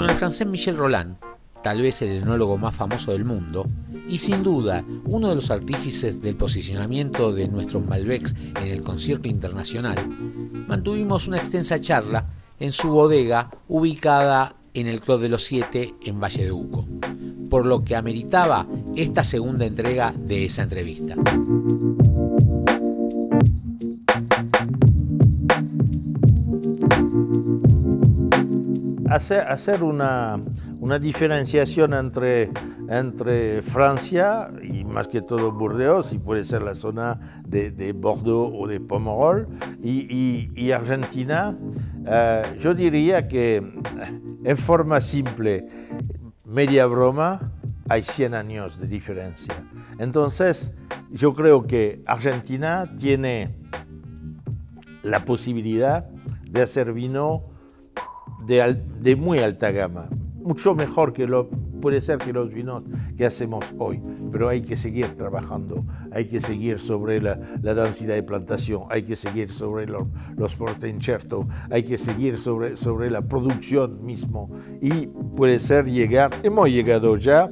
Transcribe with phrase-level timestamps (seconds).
[0.00, 1.18] con el francés Michel Roland,
[1.62, 3.66] tal vez el enólogo más famoso del mundo,
[4.08, 9.28] y sin duda uno de los artífices del posicionamiento de nuestros Malbecs en el concierto
[9.28, 9.98] internacional,
[10.66, 16.18] mantuvimos una extensa charla en su bodega ubicada en el Club de los Siete en
[16.18, 16.86] Valle de Uco,
[17.50, 21.14] por lo que ameritaba esta segunda entrega de esa entrevista.
[29.10, 30.38] Hacer, una,
[31.00, 32.50] diferenciación entre,
[32.88, 38.66] entre Francia y más que todo Burdeos, y puede ser la zona de, Bordeaux o
[38.66, 39.48] de Pomerol,
[39.82, 41.56] y, Argentina,
[42.06, 43.56] eh, yo diría que
[44.44, 45.66] en forma simple,
[46.46, 47.40] media broma,
[47.88, 49.54] hay 100 años de diferencia.
[49.98, 50.72] Entonces,
[51.10, 53.56] yo creo que Argentina tiene
[55.02, 56.08] la posibilidad
[56.48, 57.50] de hacer vino
[58.46, 60.08] de, muy alta gama,
[60.42, 61.48] mucho mejor que lo
[61.80, 62.82] puede ser que los vinos
[63.16, 65.80] que hacemos hoy, pero hay que seguir trabajando,
[66.12, 71.44] hay que seguir sobre la, densidad de plantación, hay que seguir sobre los, los portencherto,
[71.70, 74.50] hay que seguir sobre, sobre la producción mismo.
[74.82, 77.50] Y puede ser llegar, hemos llegado ya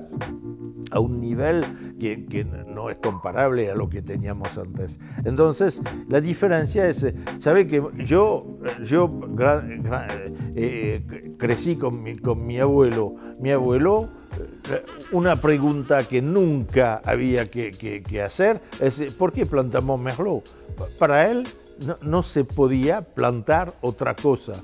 [0.91, 1.65] a un nivel
[1.99, 4.99] que, no es comparable a lo que teníamos antes.
[5.25, 7.07] Entonces, la diferencia es,
[7.39, 9.11] ¿sabe que yo, yo
[10.55, 11.03] eh,
[11.39, 13.15] crecí con mi, con mi abuelo?
[13.41, 14.09] Mi abuelo,
[14.71, 20.45] eh, una pregunta que nunca había que, que, hacer es, ¿por qué plantamos merlot?
[20.99, 21.47] Para él
[22.03, 24.55] no se podía plantar otra cosa.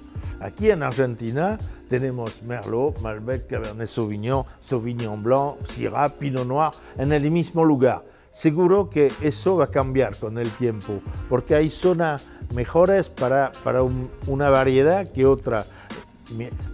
[0.44, 7.30] Aquí en Argentina tenemos Merlot, Malbec, Cabernet Sauvignon, Sauvignon Blanc, Syrah, Pinot Noir en el
[7.30, 8.04] mismo lugar.
[8.30, 13.80] Seguro que eso va a cambiar con el tiempo, porque hay zonas mejores para, para
[14.26, 15.64] una variedad que otra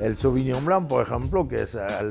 [0.00, 2.02] el Sauvignon Blanc, por ejemplo, que es a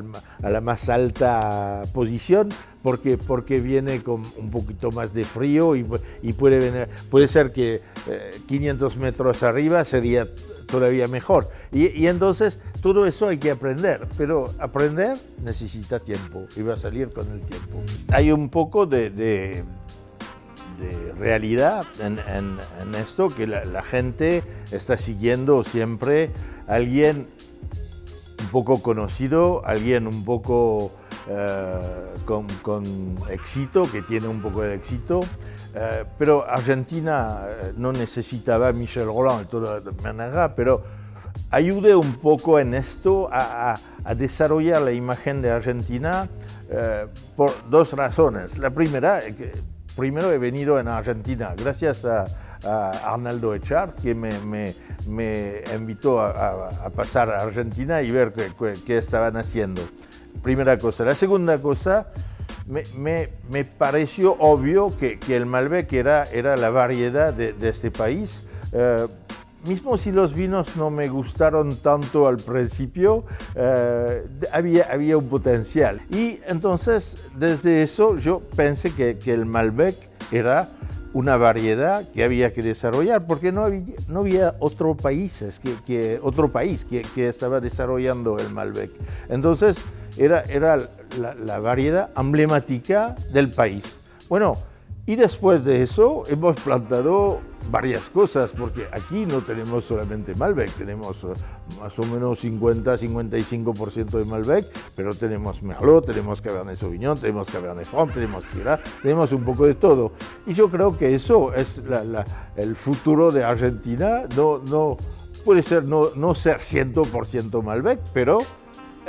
[0.41, 2.49] la más alta posición,
[2.81, 7.81] porque, porque viene con un poquito más de frío y, puede, venir, puede ser que
[8.47, 10.27] 500 eh, metros arriba sería
[10.67, 11.49] todavía mejor.
[11.71, 17.09] Y, entonces todo eso hay que aprender, pero aprender necesita tiempo y va a salir
[17.09, 17.83] con el tiempo.
[18.09, 19.63] Hay un poco de, de,
[21.17, 26.31] realidad en, en, esto, que la, la gente está siguiendo siempre
[26.67, 27.27] alguien
[28.39, 30.93] un poco conocido, alguien un poco
[31.29, 35.21] eh, con, éxito, que tiene un poco de éxito,
[35.75, 40.81] eh, pero Argentina eh, no necesitaba Michel Roland de toda manera, pero
[41.51, 43.75] ayude un poco en esto a,
[44.15, 46.27] desarrollar la imagen de Argentina
[47.35, 48.57] por dos razones.
[48.57, 49.53] La primera, que
[49.95, 52.25] primero he venido en Argentina gracias a
[52.65, 54.73] a Arnaldo Echard, que me, me,
[55.07, 58.33] me invitó a, a, pasar a Argentina y ver
[58.85, 59.81] qué, estaban haciendo.
[60.41, 61.05] Primera cosa.
[61.05, 62.07] La segunda cosa,
[62.97, 67.91] me, me pareció obvio que, que, el Malbec era, era la variedad de, de este
[67.91, 68.45] país.
[68.71, 69.07] Eh,
[69.65, 76.01] mismo si los vinos no me gustaron tanto al principio, eh, había, había un potencial.
[76.09, 79.95] Y entonces, desde eso, yo pensé que, que el Malbec
[80.31, 80.69] era
[81.13, 87.01] una variedad que había que desarrollar, porque no había, otro, países que, otro país que,
[87.01, 88.91] que, estaba desarrollando el Malbec.
[89.27, 89.77] Entonces,
[90.17, 90.77] era, era
[91.17, 93.97] la, la variedad emblemática del país.
[94.27, 94.57] Bueno,
[95.09, 97.39] y después de eso hemos plantado
[97.71, 101.33] varias cosas, porque aquí no tenemos solamente Malbec, tenemos eh,
[101.81, 108.13] más o menos 50-55% de Malbec, pero tenemos Merlot, tenemos Cabernet Sauvignon, tenemos Cabernet Franc,
[108.13, 110.11] tenemos Syrah, tenemos un poco de todo.
[110.45, 111.81] Y yo creo que eso es
[112.55, 114.25] el futuro de Argentina.
[114.35, 114.97] No, no,
[115.43, 118.41] puede ser no, no ser 100% Malbec, pero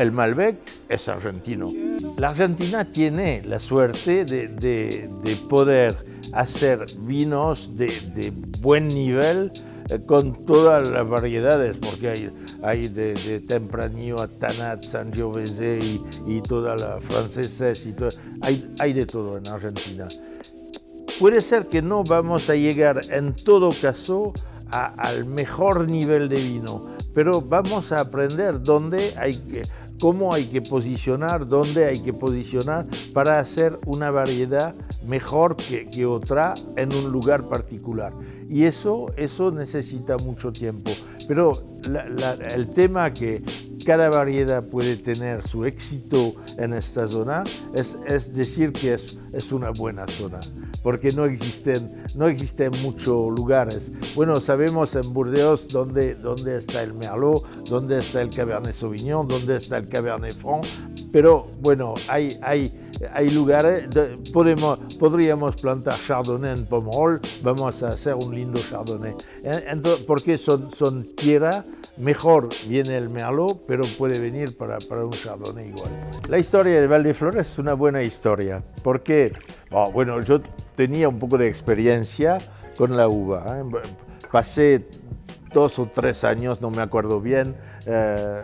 [0.00, 0.56] el Malbec
[0.88, 1.70] es argentino.
[2.16, 5.94] La Argentina tiene la suerte de, de,
[6.32, 9.52] hacer vinos de, buen nivel
[9.90, 12.30] eh, con todas las variedades, porque hay,
[12.62, 17.94] hay de, de Tempranillo a Tanat, Sangiovese y, y toda la francesa, y
[18.40, 20.08] hay, hay de todo en Argentina.
[21.18, 24.32] Puede ser que no vamos a llegar en todo caso
[24.70, 29.62] al mejor nivel de vino, pero vamos a aprender dónde hay que
[30.00, 34.74] cómo hay que posicionar, dónde hay que posicionar para hacer una variedad
[35.06, 38.12] mejor que, que otra en un lugar particular.
[38.48, 40.90] Y eso, eso necesita mucho tiempo.
[41.26, 41.62] Pero
[42.54, 43.42] el tema que,
[43.84, 47.44] cada variedad puede tener su éxito en esta zona,
[47.74, 50.40] es, es decir que es, es, una buena zona,
[50.82, 53.90] porque no existen, no existen muchos lugares.
[54.14, 59.56] Bueno, sabemos en Burdeos dónde, dónde está el Merlot, dónde está el Cabernet Sauvignon, dónde
[59.56, 60.66] está el Cabernet Franc,
[61.12, 63.88] pero bueno, hay, hay, hay lugares,
[64.32, 70.70] podemos, podríamos plantar Chardonnay en Pomerol, vamos a hacer un lindo Chardonnay, Entonces, porque son,
[70.70, 71.64] son tierra,
[71.96, 75.90] mejor viene el Merlot, pero puede venir para, para un Chardonnay igual.
[76.28, 79.32] La historia de Valdeflores es una buena historia, porque,
[79.70, 80.40] oh, bueno, yo
[80.74, 82.38] tenía un poco de experiencia
[82.76, 83.64] con la uva, ¿eh?
[84.30, 84.86] pasé
[85.52, 87.56] dos o tres años, no me acuerdo bien,
[87.86, 88.42] eh,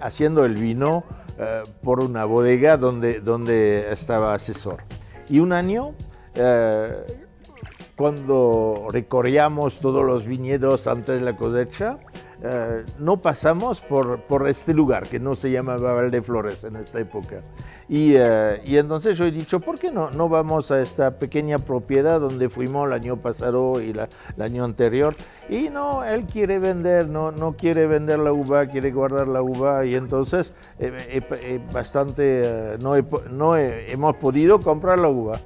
[0.00, 1.04] haciendo el vino
[1.38, 4.82] eh, por una bodega donde, donde estaba asesor.
[5.28, 5.92] Y un año,
[6.34, 7.23] eh,
[7.96, 11.98] cuando recorríamos todos los viñedos antes de la cosecha,
[12.42, 17.42] eh, no pasamos por, por, este lugar que no se llamaba Valdeflores en esta época.
[17.88, 21.58] Y, eh, y, entonces yo he dicho, ¿por qué no, no vamos a esta pequeña
[21.58, 25.14] propiedad donde fuimos el año pasado y la, el año anterior?
[25.48, 29.86] Y no, él quiere vender, no, no quiere vender la uva, quiere guardar la uva
[29.86, 32.94] y entonces eh, bastante, no,
[33.30, 35.38] no hemos podido comprar la uva.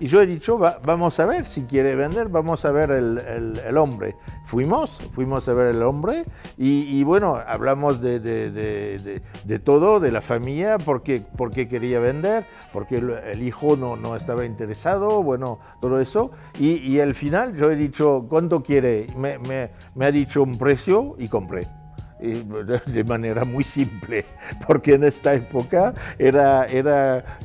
[0.00, 3.18] Y yo he dicho, vamos a ver si quiere vender, vamos a ver el,
[3.64, 4.16] el, hombre.
[4.46, 6.24] Fuimos, fuimos a ver el hombre
[6.56, 12.46] y, bueno, hablamos de, de, de, de, todo, de la familia, porque, porque quería vender,
[12.72, 16.30] porque el, hijo no, no, estaba interesado, bueno, todo eso.
[16.58, 19.06] Y, y, al final yo he dicho, ¿cuánto quiere?
[19.16, 21.81] Me, me, me ha dicho un precio y compré
[22.86, 24.24] de manera muy simple,
[24.66, 27.38] porque en esta época era, era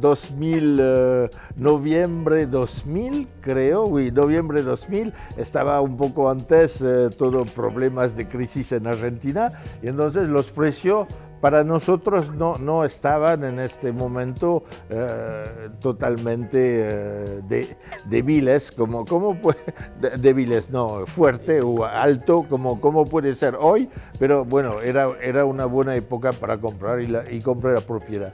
[0.00, 7.44] 2000, eh, eh, noviembre 2000, creo, uy, noviembre 2000, estaba un poco antes eh, todo
[7.44, 9.52] problemas de crisis en Argentina,
[9.82, 11.06] y entonces los precios
[11.42, 19.36] para nosotros no, no estaban en este momento eh, totalmente eh, débiles, como, como
[20.20, 23.90] débiles, no, fuerte o alto, como, como puede ser hoy,
[24.20, 28.32] pero bueno, era, era una buena época para comprar y, la, y comprar la propiedad.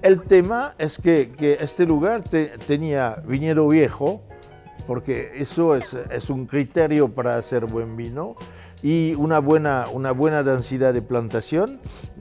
[0.00, 2.22] El tema es que, que este lugar
[2.66, 4.22] tenía viñedo viejo,
[4.86, 8.36] porque eso es, es, un criterio para hacer buen vino
[8.82, 11.78] y una buena, una buena densidad de plantación.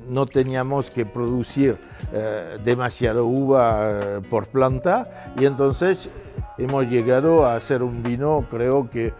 [0.10, 1.78] No teníamos que producir
[2.13, 6.10] eh, demasiada uva eh, por planta y entonces
[6.58, 9.13] hemos llegado a hacer un vino, creo que,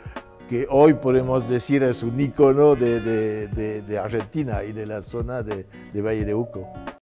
[0.50, 5.02] que hoy podemos decir es un icono de, de, de, de Argentina y de la
[5.02, 5.66] zona de,
[6.02, 6.68] Valle de Uco.